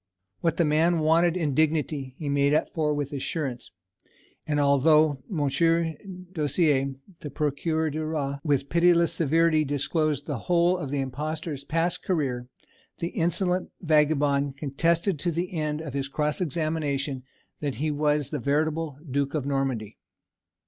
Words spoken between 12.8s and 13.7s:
the insolent